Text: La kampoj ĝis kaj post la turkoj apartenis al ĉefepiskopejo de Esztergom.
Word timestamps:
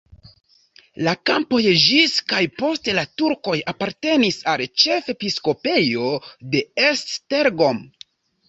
La 1.07 1.11
kampoj 1.29 1.59
ĝis 1.81 2.15
kaj 2.33 2.39
post 2.61 2.89
la 2.99 3.03
turkoj 3.23 3.55
apartenis 3.75 4.41
al 4.55 4.65
ĉefepiskopejo 4.85 6.11
de 6.57 6.67
Esztergom. 6.91 7.85